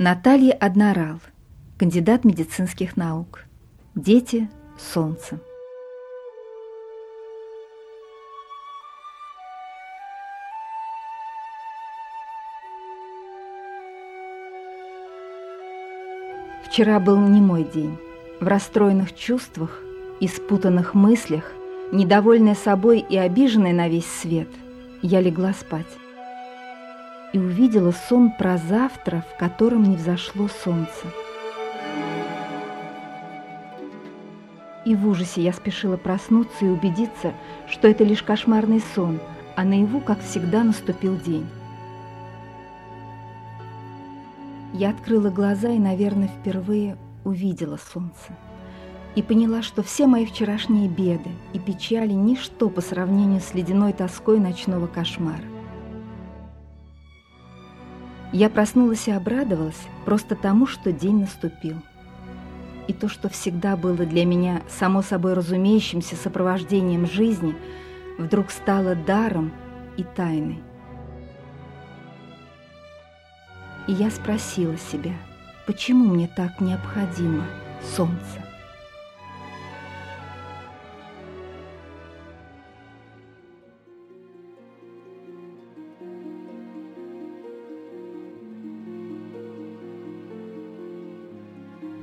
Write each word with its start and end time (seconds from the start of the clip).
Наталья 0.00 0.52
Однорал, 0.52 1.18
кандидат 1.76 2.24
медицинских 2.24 2.96
наук. 2.96 3.46
Дети 3.96 4.48
солнца. 4.78 5.40
Вчера 16.64 17.00
был 17.00 17.18
не 17.18 17.40
мой 17.40 17.64
день. 17.64 17.98
В 18.38 18.46
расстроенных 18.46 19.16
чувствах 19.16 19.82
и 20.20 20.28
спутанных 20.28 20.94
мыслях, 20.94 21.42
недовольная 21.90 22.54
собой 22.54 23.00
и 23.00 23.16
обиженная 23.16 23.72
на 23.72 23.88
весь 23.88 24.06
свет, 24.06 24.48
я 25.02 25.20
легла 25.20 25.52
спать 25.54 25.88
и 27.32 27.38
увидела 27.38 27.92
сон 27.92 28.30
про 28.30 28.56
завтра, 28.56 29.24
в 29.34 29.38
котором 29.38 29.82
не 29.84 29.96
взошло 29.96 30.48
солнце. 30.48 31.06
И 34.84 34.94
в 34.94 35.06
ужасе 35.06 35.42
я 35.42 35.52
спешила 35.52 35.96
проснуться 35.96 36.64
и 36.64 36.68
убедиться, 36.68 37.34
что 37.68 37.88
это 37.88 38.04
лишь 38.04 38.22
кошмарный 38.22 38.82
сон, 38.94 39.20
а 39.54 39.64
наяву, 39.64 40.00
как 40.00 40.20
всегда, 40.20 40.64
наступил 40.64 41.18
день. 41.18 41.46
Я 44.72 44.90
открыла 44.90 45.30
глаза 45.30 45.70
и, 45.70 45.78
наверное, 45.78 46.28
впервые 46.28 46.96
увидела 47.24 47.78
солнце. 47.92 48.32
И 49.14 49.22
поняла, 49.22 49.62
что 49.62 49.82
все 49.82 50.06
мои 50.06 50.24
вчерашние 50.24 50.88
беды 50.88 51.30
и 51.52 51.58
печали– 51.58 52.12
ничто 52.14 52.70
по 52.70 52.80
сравнению 52.80 53.40
с 53.40 53.52
ледяной 53.54 53.92
тоской 53.92 54.38
ночного 54.38 54.86
кошмара. 54.86 55.57
Я 58.32 58.50
проснулась 58.50 59.08
и 59.08 59.10
обрадовалась 59.10 59.80
просто 60.04 60.36
тому, 60.36 60.66
что 60.66 60.92
день 60.92 61.20
наступил. 61.20 61.76
И 62.86 62.92
то, 62.92 63.08
что 63.08 63.28
всегда 63.28 63.76
было 63.76 64.04
для 64.04 64.24
меня 64.24 64.62
само 64.68 65.02
собой 65.02 65.34
разумеющимся 65.34 66.16
сопровождением 66.16 67.06
жизни, 67.06 67.54
вдруг 68.18 68.50
стало 68.50 68.94
даром 68.94 69.52
и 69.96 70.04
тайной. 70.04 70.62
И 73.86 73.92
я 73.92 74.10
спросила 74.10 74.76
себя, 74.76 75.14
почему 75.66 76.04
мне 76.04 76.28
так 76.28 76.60
необходимо 76.60 77.44
солнце? 77.96 78.47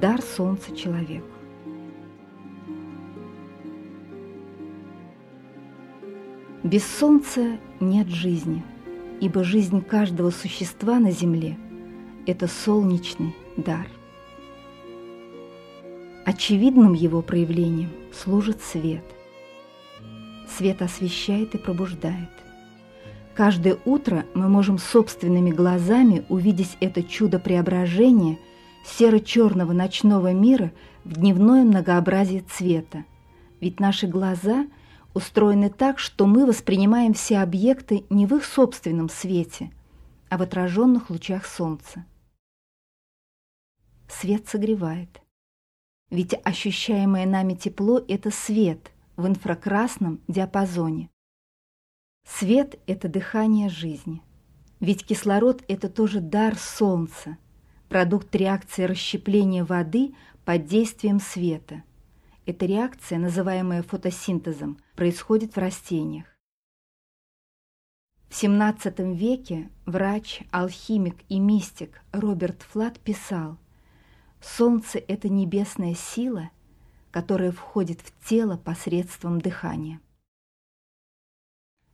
Дар 0.00 0.22
солнца 0.22 0.76
человеку. 0.76 1.26
Без 6.62 6.86
солнца 6.86 7.58
нет 7.80 8.06
жизни, 8.06 8.62
ибо 9.20 9.42
жизнь 9.42 9.82
каждого 9.82 10.30
существа 10.30 11.00
на 11.00 11.10
земле– 11.10 11.58
это 12.28 12.46
солнечный 12.46 13.34
дар. 13.56 13.88
Очевидным 16.24 16.92
его 16.92 17.20
проявлением 17.20 17.90
служит 18.12 18.62
свет. 18.62 19.04
Свет 20.56 20.80
освещает 20.80 21.56
и 21.56 21.58
пробуждает. 21.58 22.30
Каждое 23.34 23.78
утро 23.84 24.24
мы 24.34 24.48
можем 24.48 24.78
собственными 24.78 25.50
глазами 25.50 26.24
увидеть 26.28 26.76
это 26.78 27.02
чудо 27.02 27.40
преображения– 27.40 28.38
серо-черного 28.84 29.72
ночного 29.72 30.32
мира 30.32 30.72
в 31.04 31.14
дневное 31.14 31.64
многообразие 31.64 32.42
цвета. 32.42 33.04
Ведь 33.60 33.80
наши 33.80 34.06
глаза 34.06 34.66
устроены 35.14 35.70
так, 35.70 35.98
что 35.98 36.26
мы 36.26 36.46
воспринимаем 36.46 37.14
все 37.14 37.38
объекты 37.38 38.04
не 38.10 38.26
в 38.26 38.34
их 38.36 38.44
собственном 38.44 39.08
свете, 39.08 39.72
а 40.28 40.38
в 40.38 40.42
отраженных 40.42 41.10
лучах 41.10 41.46
солнца. 41.46 42.04
Свет 44.08 44.48
согревает. 44.48 45.20
Ведь 46.10 46.34
ощущаемое 46.44 47.26
нами 47.26 47.54
тепло– 47.54 48.02
это 48.08 48.30
свет 48.30 48.92
в 49.16 49.26
инфракрасном 49.26 50.20
диапазоне. 50.28 51.10
Свет– 52.26 52.78
это 52.86 53.08
дыхание 53.08 53.68
жизни. 53.68 54.22
Ведь 54.80 55.04
кислород– 55.04 55.62
это 55.68 55.88
тоже 55.88 56.20
дар 56.20 56.56
солнца– 56.56 57.36
продукт 57.88 58.34
реакции 58.34 58.84
расщепления 58.84 59.64
воды 59.64 60.14
под 60.44 60.66
действием 60.66 61.20
света. 61.20 61.82
Эта 62.46 62.66
реакция, 62.66 63.18
называемая 63.18 63.82
фотосинтезом, 63.82 64.78
происходит 64.94 65.56
в 65.56 65.58
растениях. 65.58 66.26
В 68.28 68.32
XVII 68.32 69.14
веке 69.14 69.70
врач, 69.86 70.42
алхимик 70.50 71.16
и 71.28 71.38
мистик 71.38 72.02
Роберт 72.12 72.62
Флат 72.62 72.98
писал 73.00 73.58
«Солнце– 74.40 74.98
это 75.08 75.28
небесная 75.28 75.94
сила, 75.94 76.50
которая 77.10 77.52
входит 77.52 78.00
в 78.00 78.28
тело 78.28 78.56
посредством 78.58 79.40
дыхания». 79.40 80.00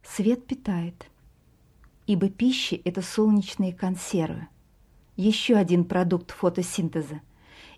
Свет 0.03 0.47
питает, 0.47 1.07
ибо 2.07 2.29
пища– 2.29 2.77
это 2.85 3.01
солнечные 3.01 3.73
консервы 3.73 4.49
еще 5.17 5.57
один 5.57 5.85
продукт 5.85 6.31
фотосинтеза, 6.31 7.21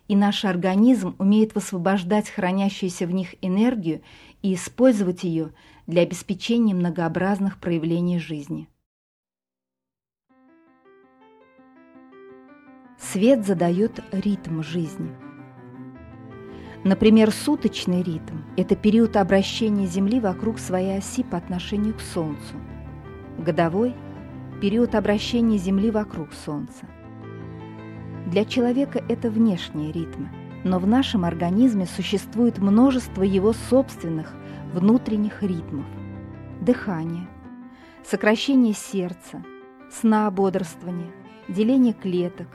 и 0.07 0.15
наш 0.15 0.45
организм 0.45 1.15
умеет 1.19 1.55
высвобождать 1.55 2.29
хранящуюся 2.29 3.05
в 3.05 3.11
них 3.11 3.35
энергию 3.41 4.01
и 4.41 4.53
использовать 4.53 5.23
ее 5.23 5.53
для 5.85 6.01
обеспечения 6.01 6.73
многообразных 6.73 7.59
проявлений 7.59 8.19
жизни. 8.19 8.67
Свет 12.99 13.45
задает 13.45 14.03
ритм 14.11 14.63
жизни. 14.63 15.15
Например, 16.83 17.31
суточный 17.31 18.01
ритм– 18.01 18.37
это 18.57 18.75
период 18.75 19.17
обращения 19.17 19.85
Земли 19.85 20.19
вокруг 20.19 20.57
своей 20.57 20.97
оси 20.97 21.23
по 21.23 21.37
отношению 21.37 21.95
к 21.95 22.01
Солнцу. 22.01 22.55
Годовой– 23.37 23.93
период 24.61 24.95
обращения 24.95 25.57
Земли 25.57 25.91
вокруг 25.91 26.33
Солнца. 26.33 26.87
Для 28.27 28.43
человека 28.43 29.01
это 29.07 29.29
внешние 29.29 29.93
ритмы, 29.93 30.29
но 30.65 30.79
в 30.79 30.85
нашем 30.85 31.23
организме 31.23 31.85
существует 31.85 32.57
множество 32.57 33.23
его 33.23 33.53
собственных 33.53 34.35
внутренних 34.73 35.43
ритмов. 35.43 35.85
Дыхание, 36.59 37.25
сокращение 38.03 38.73
сердца, 38.73 39.45
сна-бодрствование, 39.89 41.09
деление 41.47 41.93
клеток, 41.93 42.49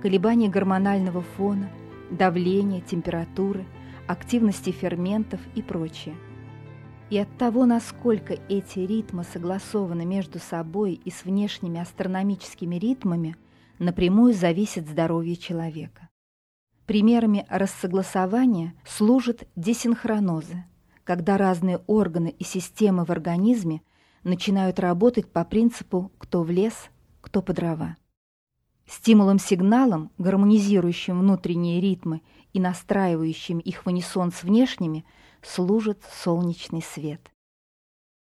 колебания 0.00 0.48
гормонального 0.48 1.20
фона, 1.36 1.68
давление, 2.10 2.80
температуры, 2.80 3.66
активности 4.06 4.70
ферментов 4.70 5.40
и 5.54 5.60
прочее. 5.60 6.14
И 7.10 7.18
от 7.18 7.28
того, 7.36 7.66
насколько 7.66 8.32
эти 8.48 8.78
ритмы 8.78 9.24
согласованы 9.30 10.06
между 10.06 10.38
собой 10.38 10.98
и 11.04 11.10
с 11.10 11.26
внешними 11.26 11.80
астрономическими 11.80 12.76
ритмами– 12.76 13.36
напрямую 13.78 14.34
зависит 14.34 14.88
здоровье 14.88 15.36
человека. 15.36 16.08
Примерами 16.86 17.46
рассогласования 17.48 18.74
служат 18.86 19.46
десинхронозы, 19.56 20.64
когда 21.04 21.36
разные 21.36 21.78
органы 21.86 22.34
и 22.38 22.44
системы 22.44 23.04
в 23.04 23.10
организме 23.10 23.82
начинают 24.24 24.78
работать 24.78 25.30
по 25.30 25.44
принципу 25.44 26.10
«кто 26.18 26.42
в 26.42 26.50
лес, 26.50 26.74
кто 27.20 27.42
по 27.42 27.52
дрова». 27.52 27.96
Стимулом-сигналом, 28.86 30.10
гармонизирующим 30.16 31.18
внутренние 31.20 31.80
ритмы 31.80 32.22
и 32.54 32.60
настраивающим 32.60 33.58
их 33.58 33.84
в 33.84 33.86
унисон 33.86 34.32
с 34.32 34.42
внешними, 34.42 35.04
служит 35.42 36.02
солнечный 36.10 36.80
свет. 36.80 37.30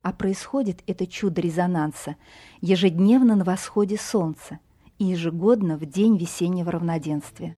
А 0.02 0.12
происходит 0.12 0.82
это 0.88 1.06
чудо 1.06 1.40
резонанса 1.40 2.16
ежедневно 2.60 3.36
на 3.36 3.44
восходе 3.44 3.96
солнца– 3.96 4.58
и 5.00 5.04
ежегодно 5.06 5.78
в 5.78 5.86
день 5.86 6.18
весеннего 6.18 6.70
равноденствия. 6.70 7.56